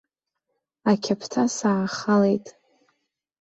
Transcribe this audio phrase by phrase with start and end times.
[0.91, 2.45] Ақьаԥҭа сааххалеит.